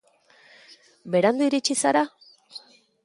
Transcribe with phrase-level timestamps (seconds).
[1.15, 2.03] Berandu iritsi zara?